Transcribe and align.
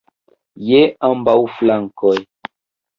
Je 0.69 0.79
ambaŭ 1.11 1.37
flankoj! 1.59 2.19